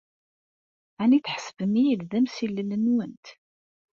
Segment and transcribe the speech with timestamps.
[1.01, 3.25] Ɛni tḥesbem-iyi d amsillel-nwent?